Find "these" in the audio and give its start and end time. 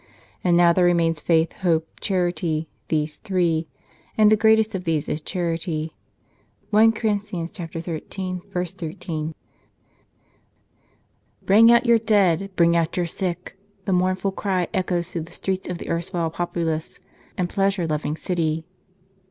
2.87-3.17, 4.83-5.07